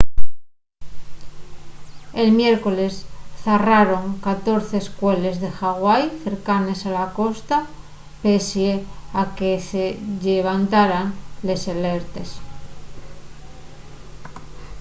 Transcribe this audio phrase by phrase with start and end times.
[2.21, 2.93] el miércoles
[3.43, 7.57] zarraron 14 escueles de hawaii cercanes a la costa
[8.23, 8.71] pesie
[9.21, 9.85] a que se
[10.23, 11.07] llevantaran
[11.47, 12.29] les alertes